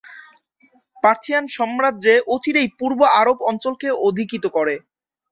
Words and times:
Parthian 1.03 1.45
সাম্রাজ্য 1.55 2.05
অচিরেই 2.33 2.69
পূর্ব 2.79 2.99
আরব 3.19 3.37
অঞ্চলকে 3.49 3.87
অধিকৃত 4.07 4.45
করে। 4.55 4.75